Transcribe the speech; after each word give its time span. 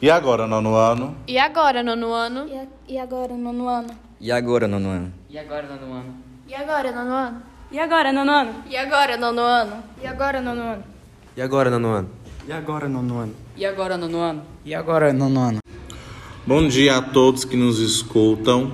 E 0.00 0.10
agora, 0.10 0.46
nono 0.46 0.76
ano? 0.76 1.16
E 1.26 1.38
agora, 1.38 1.82
nono 1.82 2.12
ano? 2.12 2.44
E, 2.46 2.58
a- 2.58 2.66
e 2.86 2.98
agora, 2.98 3.34
nono 3.36 3.68
ano? 3.68 3.88
E 4.20 4.30
agora, 4.30 4.66
nono 4.68 4.90
ano? 4.90 5.12
E 5.30 5.38
agora, 5.38 5.66
nono 5.66 5.94
ano? 5.94 6.12
E 6.46 6.54
agora, 6.54 6.92
nono 6.92 7.14
ano? 7.14 7.42
E 7.70 7.78
agora, 7.80 8.12
nono 8.12 8.34
ano? 8.34 8.52
E 8.70 8.76
agora, 8.76 9.16
nono 9.16 9.42
ano? 9.42 9.72
E 9.96 10.06
agora, 10.06 10.40
nono 10.40 10.62
ano? 10.62 10.82
E 11.34 11.42
agora, 11.42 11.70
nono 11.70 11.88
ano? 11.94 12.08
E 12.46 12.52
agora, 12.52 12.86
nono 12.88 13.18
ano? 13.18 13.34
E 13.56 13.64
agora, 13.66 13.96
nono 13.96 14.18
ano? 14.20 14.42
E 14.64 14.74
agora, 14.74 15.12
nono 15.12 15.40
ano? 15.40 15.58
Bom 16.46 16.68
dia 16.68 16.96
a 16.98 17.02
todos 17.02 17.44
que 17.44 17.56
nos 17.56 17.80
escutam. 17.80 18.72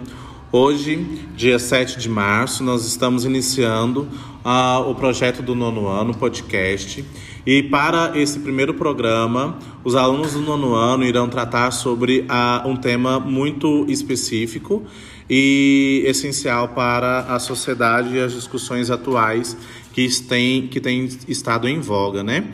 Hoje, 0.55 1.03
dia 1.35 1.59
7 1.59 1.99
de 1.99 2.11
março, 2.11 2.63
nós 2.63 2.87
estamos 2.87 3.25
iniciando 3.25 4.07
ah, 4.45 4.81
o 4.81 4.95
projeto 4.95 5.41
do 5.43 5.55
nono 5.55 5.89
ano 5.89 6.13
podcast. 6.13 7.03
E 7.47 7.63
para 7.63 8.13
esse 8.21 8.39
primeiro 8.39 8.75
programa, 8.75 9.59
os 9.83 9.95
alunos 9.95 10.35
do 10.35 10.43
nono 10.43 10.75
ano 10.75 11.07
irão 11.07 11.27
tratar 11.27 11.71
sobre 11.71 12.27
ah, 12.29 12.63
um 12.67 12.77
tema 12.77 13.19
muito 13.19 13.87
específico 13.89 14.85
e 15.29 16.03
essencial 16.05 16.69
para 16.69 17.21
a 17.21 17.39
sociedade 17.39 18.15
e 18.15 18.21
as 18.21 18.35
discussões 18.35 18.91
atuais 18.91 19.57
que 19.95 20.07
têm, 20.21 20.67
que 20.67 20.83
têm 20.83 21.09
estado 21.27 21.67
em 21.67 21.81
voga, 21.81 22.23
né? 22.23 22.45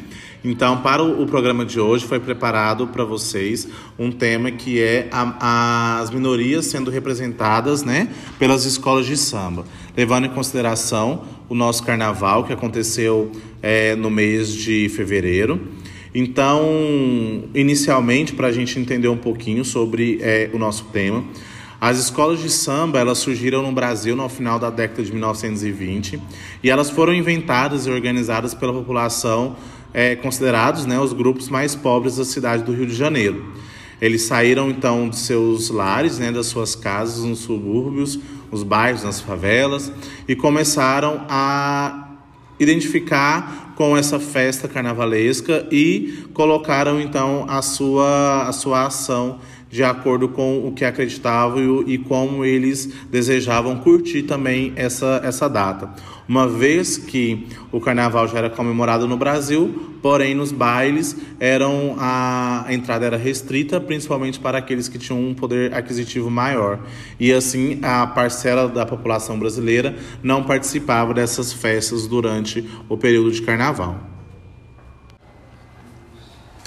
Então, 0.45 0.79
para 0.83 1.03
o, 1.03 1.23
o 1.23 1.27
programa 1.27 1.65
de 1.65 1.81
hoje, 1.81 2.05
foi 2.07 2.21
preparado 2.21 2.87
para 2.89 3.05
vocês 3.05 3.67
um 3.99 4.11
tema 4.13 4.51
que 4.51 4.81
é 4.81 5.09
a- 5.11 5.99
as 6.01 6.11
minorias 6.11 6.67
sendo 6.67 6.91
representadas 6.91 7.83
né, 7.83 8.09
pelas 8.39 8.65
escolas 8.65 9.05
de 9.07 9.17
samba, 9.17 9.65
levando 9.97 10.27
em 10.27 10.31
consideração 10.31 11.25
o 11.49 11.55
nosso 11.55 11.83
carnaval, 11.83 12.45
que 12.45 12.53
aconteceu 12.53 13.33
é, 13.63 13.97
no 13.97 14.11
mês 14.11 14.53
de 14.55 14.89
fevereiro. 14.91 15.61
Então, 16.15 16.65
inicialmente, 17.55 18.33
para 18.33 18.47
a 18.49 18.53
gente 18.53 18.79
entender 18.79 19.09
um 19.09 19.17
pouquinho 19.17 19.65
sobre 19.65 20.19
é, 20.23 20.51
o 20.53 20.59
nosso 20.59 20.85
tema, 20.93 21.25
as 21.81 21.99
escolas 21.99 22.41
de 22.41 22.51
samba 22.51 22.99
elas 22.99 23.19
surgiram 23.19 23.63
no 23.63 23.71
Brasil 23.71 24.17
no 24.17 24.29
final 24.29 24.59
da 24.59 24.69
década 24.69 25.03
de 25.03 25.13
1920 25.13 26.21
e 26.63 26.69
elas 26.71 26.91
foram 26.91 27.15
inventadas 27.15 27.87
e 27.87 27.91
organizadas 27.91 28.53
pela 28.53 28.73
população 28.73 29.55
é, 29.93 30.17
considerados 30.17 30.87
né, 30.87 30.99
os 30.99 31.13
grupos 31.13 31.49
mais 31.49 31.75
pobres 31.75 32.17
da 32.17 32.25
cidade 32.25 32.63
do 32.63 32.73
Rio 32.73 32.87
de 32.87 32.95
Janeiro. 32.95 33.53
Eles 34.01 34.23
saíram 34.23 34.71
então 34.71 35.09
de 35.09 35.17
seus 35.17 35.71
lares, 35.71 36.19
né, 36.19 36.31
das 36.31 36.47
suas 36.47 36.77
casas 36.77 37.25
nos 37.25 37.41
subúrbios, 37.41 38.19
nos 38.51 38.63
bairros, 38.63 39.03
nas 39.03 39.21
favelas 39.21 39.93
e 40.27 40.37
começaram 40.37 41.25
a 41.29 42.09
identificar 42.61 43.73
com 43.77 43.97
essa 43.97 44.19
festa 44.19 44.67
carnavalesca 44.67 45.67
e 45.71 46.25
colocaram 46.35 47.01
então 47.01 47.45
a 47.49 47.63
sua, 47.63 48.49
a 48.49 48.53
sua 48.53 48.87
ação 48.87 49.39
de 49.71 49.85
acordo 49.85 50.29
com 50.29 50.67
o 50.67 50.73
que 50.73 50.85
acreditavam 50.85 51.83
e, 51.83 51.95
e 51.95 51.99
como 51.99 52.45
eles 52.45 52.93
desejavam 53.11 53.77
curtir 53.77 54.23
também 54.23 54.73
essa, 54.77 55.21
essa 55.25 55.49
data. 55.49 55.91
Uma 56.29 56.47
vez 56.47 56.99
que 56.99 57.47
o 57.73 57.81
carnaval 57.81 58.29
já 58.29 58.39
era 58.39 58.51
comemorado 58.51 59.09
no 59.09 59.17
Brasil, 59.17 59.97
porém 60.03 60.35
nos 60.35 60.53
bailes 60.53 61.17
eram 61.41 61.97
a 61.99 62.67
entrada 62.69 63.07
era 63.07 63.17
restrita, 63.17 63.81
principalmente 63.81 64.39
para 64.39 64.59
aqueles 64.59 64.89
que 64.89 64.99
tinham 64.99 65.19
um 65.19 65.33
poder 65.33 65.73
aquisitivo 65.73 66.31
maior. 66.31 66.81
E 67.19 67.33
assim 67.33 67.79
a 67.83 68.07
parcela 68.07 68.69
da 68.69 68.85
população 68.85 69.39
brasileira 69.39 69.97
não 70.23 70.43
participava 70.45 71.15
dessas 71.15 71.51
festas 71.51 72.07
durante 72.07 72.63
o 72.91 72.97
período 72.99 73.33
de 73.33 73.41
carnaval. 73.41 74.18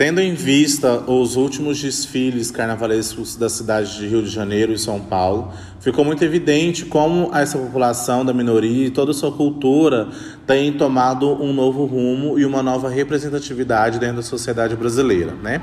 Tendo 0.01 0.19
em 0.19 0.33
vista 0.33 0.99
os 1.05 1.35
últimos 1.35 1.79
desfiles 1.79 2.49
carnavalescos 2.49 3.35
da 3.35 3.47
cidade 3.47 3.99
de 3.99 4.07
Rio 4.07 4.23
de 4.23 4.31
Janeiro 4.31 4.73
e 4.73 4.79
São 4.79 4.99
Paulo, 4.99 5.53
ficou 5.79 6.03
muito 6.03 6.25
evidente 6.25 6.85
como 6.85 7.29
essa 7.35 7.55
população 7.55 8.25
da 8.25 8.33
minoria 8.33 8.87
e 8.87 8.89
toda 8.89 9.13
sua 9.13 9.31
cultura 9.31 10.09
tem 10.47 10.73
tomado 10.73 11.31
um 11.39 11.53
novo 11.53 11.85
rumo 11.85 12.39
e 12.39 12.45
uma 12.45 12.63
nova 12.63 12.89
representatividade 12.89 13.99
dentro 13.99 14.15
da 14.15 14.21
sociedade 14.23 14.75
brasileira, 14.75 15.35
né? 15.35 15.61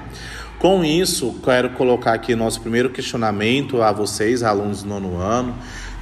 Com 0.60 0.84
isso, 0.84 1.34
quero 1.44 1.71
colocar 1.71 2.12
aqui 2.12 2.37
nosso 2.37 2.60
primeiro 2.60 2.91
questionamento 2.91 3.82
a 3.82 3.91
vocês, 3.91 4.44
alunos 4.44 4.84
do 4.84 4.88
nono 4.88 5.16
ano, 5.16 5.53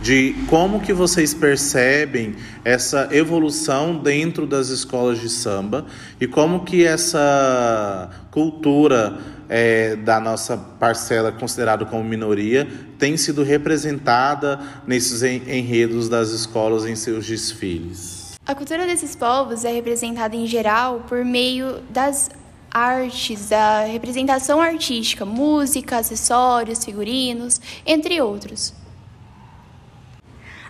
de 0.03 0.35
como 0.49 0.81
que 0.81 0.93
vocês 0.93 1.33
percebem 1.35 2.37
essa 2.65 3.09
evolução 3.13 3.97
dentro 3.97 4.47
das 4.47 4.69
escolas 4.69 5.21
de 5.21 5.29
samba 5.29 5.87
e 6.21 6.27
como 6.27 6.65
que 6.65 6.85
essa 6.85 8.11
cultura 8.31 9.19
eh, 9.49 9.97
da 9.97 10.21
nossa 10.21 10.57
parcela 10.57 11.33
considerada 11.33 11.85
como 11.87 12.05
minoria 12.05 12.69
tem 12.99 13.17
sido 13.17 13.43
representada 13.43 14.61
nesses 14.87 15.23
en- 15.23 15.43
enredos 15.49 16.09
das 16.09 16.31
escolas 16.31 16.85
em 16.85 16.95
seus 16.95 17.27
desfiles. 17.27 18.35
A 18.47 18.55
cultura 18.55 18.87
desses 18.87 19.17
povos 19.17 19.65
é 19.65 19.73
representada 19.73 20.37
em 20.37 20.47
geral 20.47 21.05
por 21.09 21.25
meio 21.25 21.81
das 21.91 22.31
artes, 22.71 23.49
da 23.49 23.81
representação 23.85 24.61
artística, 24.61 25.25
música, 25.25 25.97
acessórios, 25.99 26.85
figurinos, 26.85 27.61
entre 27.87 28.21
outros. 28.21 28.73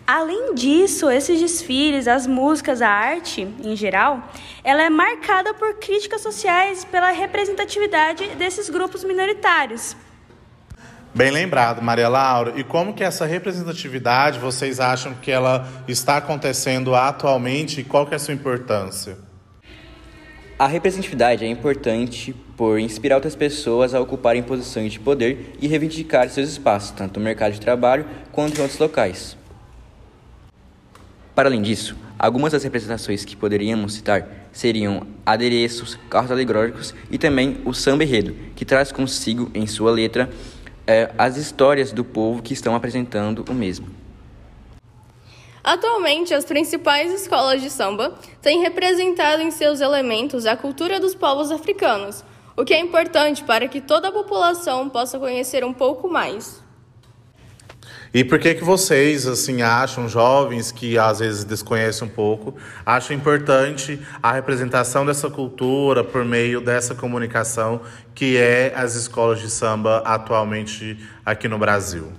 Além 0.06 0.54
disso, 0.54 1.10
esses 1.10 1.40
desfiles, 1.40 2.06
as 2.06 2.28
músicas, 2.28 2.80
a 2.80 2.88
arte 2.88 3.42
em 3.64 3.74
geral, 3.74 4.30
ela 4.62 4.80
é 4.82 4.88
marcada 4.88 5.52
por 5.52 5.74
críticas 5.74 6.20
sociais 6.20 6.84
pela 6.84 7.10
representatividade 7.10 8.24
desses 8.36 8.70
grupos 8.70 9.02
minoritários. 9.02 9.96
Bem 11.12 11.32
lembrado, 11.32 11.82
Maria 11.82 12.08
Laura. 12.08 12.52
E 12.56 12.62
como 12.62 12.94
que 12.94 13.02
essa 13.02 13.26
representatividade 13.26 14.38
vocês 14.38 14.78
acham 14.78 15.12
que 15.14 15.32
ela 15.32 15.66
está 15.88 16.18
acontecendo 16.18 16.94
atualmente 16.94 17.80
e 17.80 17.84
qual 17.84 18.06
que 18.06 18.14
é 18.14 18.16
a 18.16 18.20
sua 18.20 18.34
importância? 18.34 19.18
A 20.56 20.68
representatividade 20.68 21.44
é 21.44 21.48
importante 21.48 22.32
por 22.56 22.78
inspirar 22.78 23.16
outras 23.16 23.34
pessoas 23.34 23.92
a 23.92 24.00
ocuparem 24.00 24.42
posições 24.42 24.92
de 24.92 25.00
poder 25.00 25.56
e 25.60 25.66
reivindicar 25.66 26.28
seus 26.28 26.50
espaços, 26.50 26.92
tanto 26.92 27.18
no 27.18 27.24
mercado 27.24 27.54
de 27.54 27.60
trabalho 27.60 28.06
quanto 28.30 28.58
em 28.58 28.62
outros 28.62 28.78
locais. 28.78 29.36
Para 31.36 31.50
além 31.50 31.60
disso, 31.60 31.94
algumas 32.18 32.52
das 32.52 32.64
representações 32.64 33.22
que 33.22 33.36
poderíamos 33.36 33.92
citar 33.92 34.26
seriam 34.50 35.06
adereços, 35.26 35.98
carros 36.08 36.30
alegóricos 36.30 36.94
e 37.10 37.18
também 37.18 37.60
o 37.66 37.74
samba 37.74 38.04
enredo, 38.04 38.34
que 38.56 38.64
traz 38.64 38.90
consigo 38.90 39.50
em 39.52 39.66
sua 39.66 39.90
letra 39.90 40.30
eh, 40.86 41.12
as 41.18 41.36
histórias 41.36 41.92
do 41.92 42.02
povo 42.02 42.42
que 42.42 42.54
estão 42.54 42.74
apresentando 42.74 43.44
o 43.50 43.52
mesmo. 43.52 43.86
Atualmente, 45.62 46.32
as 46.32 46.46
principais 46.46 47.12
escolas 47.12 47.60
de 47.60 47.68
samba 47.68 48.14
têm 48.40 48.62
representado 48.62 49.42
em 49.42 49.50
seus 49.50 49.82
elementos 49.82 50.46
a 50.46 50.56
cultura 50.56 50.98
dos 50.98 51.14
povos 51.14 51.50
africanos, 51.50 52.24
o 52.56 52.64
que 52.64 52.72
é 52.72 52.80
importante 52.80 53.44
para 53.44 53.68
que 53.68 53.82
toda 53.82 54.08
a 54.08 54.12
população 54.12 54.88
possa 54.88 55.18
conhecer 55.18 55.62
um 55.66 55.74
pouco 55.74 56.08
mais. 56.08 56.64
E 58.16 58.24
por 58.24 58.38
que 58.38 58.54
que 58.54 58.64
vocês, 58.64 59.26
assim, 59.26 59.60
acham, 59.60 60.08
jovens 60.08 60.72
que 60.72 60.96
às 60.96 61.18
vezes 61.18 61.44
desconhecem 61.44 62.08
um 62.08 62.10
pouco, 62.10 62.56
acham 62.86 63.14
importante 63.14 64.00
a 64.22 64.32
representação 64.32 65.04
dessa 65.04 65.28
cultura 65.28 66.02
por 66.02 66.24
meio 66.24 66.62
dessa 66.62 66.94
comunicação 66.94 67.82
que 68.14 68.38
é 68.38 68.72
as 68.74 68.94
escolas 68.94 69.38
de 69.40 69.50
samba 69.50 69.98
atualmente 69.98 70.98
aqui 71.26 71.46
no 71.46 71.58
Brasil? 71.58 72.10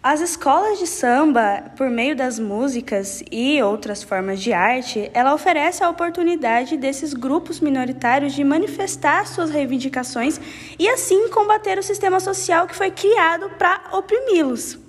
As 0.00 0.20
escolas 0.20 0.78
de 0.78 0.86
samba, 0.86 1.64
por 1.76 1.90
meio 1.90 2.14
das 2.14 2.38
músicas 2.38 3.24
e 3.28 3.60
outras 3.60 4.04
formas 4.04 4.40
de 4.40 4.52
arte, 4.52 5.10
ela 5.12 5.34
oferece 5.34 5.82
a 5.82 5.90
oportunidade 5.90 6.76
desses 6.76 7.12
grupos 7.12 7.58
minoritários 7.58 8.34
de 8.34 8.44
manifestar 8.44 9.26
suas 9.26 9.50
reivindicações 9.50 10.40
e 10.78 10.88
assim 10.88 11.28
combater 11.28 11.76
o 11.76 11.82
sistema 11.82 12.20
social 12.20 12.68
que 12.68 12.76
foi 12.76 12.92
criado 12.92 13.50
para 13.58 13.80
oprimi-los. 13.92 14.81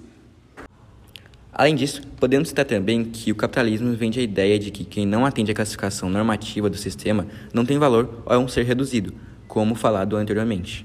Além 1.55 1.75
disso, 1.75 2.01
podemos 2.19 2.49
citar 2.49 2.65
também 2.65 3.05
que 3.05 3.31
o 3.31 3.35
capitalismo 3.35 3.95
vende 3.95 4.19
a 4.19 4.23
ideia 4.23 4.57
de 4.57 4.71
que 4.71 4.83
quem 4.83 5.05
não 5.05 5.23
atende 5.23 5.51
à 5.51 5.55
classificação 5.55 6.09
normativa 6.09 6.67
do 6.67 6.77
sistema 6.77 7.27
não 7.53 7.63
tem 7.63 7.77
valor 7.77 8.23
ou 8.25 8.33
é 8.33 8.37
um 8.39 8.47
ser 8.47 8.65
reduzido, 8.65 9.13
como 9.47 9.75
falado 9.75 10.15
anteriormente. 10.15 10.83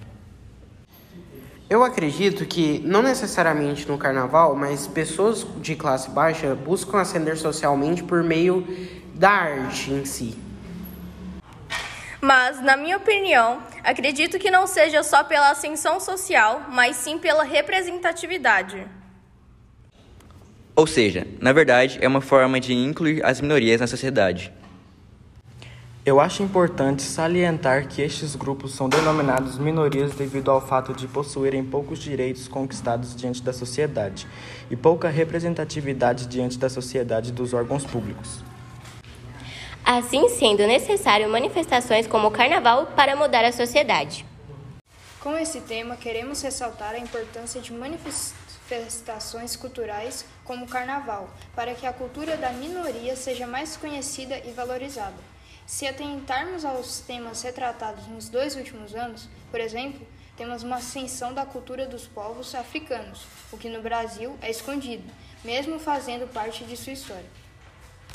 Eu 1.71 1.83
acredito 1.83 2.45
que, 2.45 2.81
não 2.85 3.03
necessariamente 3.03 3.89
no 3.89 3.97
carnaval, 3.97 4.55
mas 4.55 4.87
pessoas 4.87 5.47
de 5.61 5.75
classe 5.75 6.11
baixa 6.11 6.55
buscam 6.55 6.99
ascender 6.99 7.39
socialmente 7.39 8.03
por 8.03 8.23
meio 8.23 8.67
da 9.15 9.31
arte 9.31 9.91
em 9.91 10.05
si. 10.05 10.37
Mas, 12.21 12.61
na 12.63 12.77
minha 12.77 12.97
opinião, 12.97 13.59
acredito 13.83 14.39
que 14.39 14.51
não 14.51 14.67
seja 14.67 15.03
só 15.03 15.25
pela 15.25 15.51
ascensão 15.51 15.99
social, 15.99 16.67
mas 16.71 16.97
sim 16.97 17.19
pela 17.19 17.45
representatividade. 17.45 18.98
Ou 20.79 20.87
seja, 20.87 21.27
na 21.41 21.53
verdade, 21.53 21.99
é 22.01 22.07
uma 22.07 22.21
forma 22.21 22.61
de 22.61 22.73
incluir 22.73 23.21
as 23.25 23.41
minorias 23.41 23.81
na 23.81 23.89
sociedade. 23.89 24.53
Eu 26.07 26.21
acho 26.21 26.41
importante 26.41 27.03
salientar 27.03 27.89
que 27.89 28.01
estes 28.01 28.37
grupos 28.37 28.77
são 28.77 28.89
denominados 28.89 29.59
minorias 29.59 30.15
devido 30.15 30.53
ao 30.53 30.65
fato 30.65 30.95
de 30.95 31.09
possuírem 31.09 31.65
poucos 31.65 31.99
direitos 31.99 32.47
conquistados 32.47 33.17
diante 33.17 33.43
da 33.43 33.53
sociedade 33.53 34.25
e 34.71 34.77
pouca 34.77 35.09
representatividade 35.09 36.29
diante 36.29 36.57
da 36.57 36.69
sociedade 36.69 37.33
dos 37.33 37.53
órgãos 37.53 37.85
públicos. 37.85 38.45
Assim 39.85 40.29
sendo 40.29 40.65
necessário 40.65 41.29
manifestações 41.29 42.07
como 42.07 42.29
o 42.29 42.31
carnaval 42.31 42.87
para 42.95 43.17
mudar 43.17 43.45
a 43.45 43.51
sociedade. 43.51 44.28
Com 45.21 45.37
esse 45.37 45.61
tema, 45.63 45.97
queremos 45.97 46.41
ressaltar 46.43 46.95
a 46.95 46.99
importância 46.99 47.61
de 47.61 47.73
manifestações 47.73 49.57
culturais 49.57 50.25
como 50.45 50.65
o 50.65 50.69
carnaval, 50.69 51.29
para 51.57 51.75
que 51.75 51.85
a 51.85 51.93
cultura 51.93 52.37
da 52.37 52.53
minoria 52.53 53.17
seja 53.17 53.45
mais 53.45 53.77
conhecida 53.77 54.39
e 54.39 54.53
valorizada. 54.53 55.17
Se 55.67 55.89
atentarmos 55.89 56.65
aos 56.65 57.01
temas 57.01 57.43
retratados 57.43 58.07
nos 58.07 58.29
dois 58.29 58.55
últimos 58.55 58.95
anos, 58.95 59.29
por 59.51 59.59
exemplo, 59.59 60.07
temos 60.37 60.63
uma 60.63 60.77
ascensão 60.77 61.35
da 61.35 61.45
cultura 61.45 61.85
dos 61.85 62.07
povos 62.07 62.55
africanos, 62.55 63.27
o 63.51 63.59
que 63.59 63.69
no 63.69 63.83
Brasil 63.83 64.39
é 64.41 64.49
escondido, 64.49 65.13
mesmo 65.45 65.81
fazendo 65.81 66.33
parte 66.33 66.63
de 66.63 66.77
sua 66.77 66.93
história. 66.93 67.48